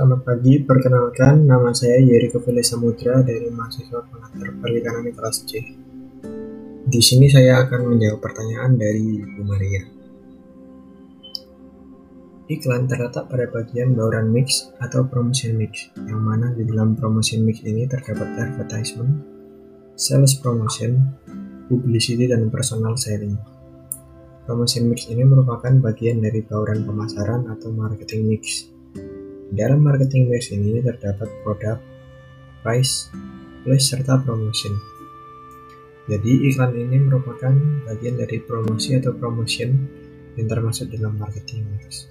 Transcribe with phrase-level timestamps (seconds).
[0.00, 5.60] Selamat pagi, perkenalkan nama saya Yeri Kevile Samudra dari mahasiswa pengantar perikanan kelas C.
[6.88, 9.84] Di sini saya akan menjawab pertanyaan dari Bu Maria.
[12.48, 17.60] Iklan terletak pada bagian bauran mix atau promotion mix, yang mana di dalam promotion mix
[17.60, 19.20] ini terdapat advertisement,
[20.00, 20.96] sales promotion,
[21.68, 23.36] publicity, dan personal selling.
[24.48, 28.72] Promotion mix ini merupakan bagian dari bauran pemasaran atau marketing mix
[29.50, 31.82] dalam marketing mix ini terdapat produk,
[32.62, 33.10] price,
[33.66, 34.74] place, serta promotion.
[36.06, 37.54] Jadi iklan ini merupakan
[37.86, 39.74] bagian dari promosi atau promotion
[40.38, 42.06] yang termasuk dalam marketing mix.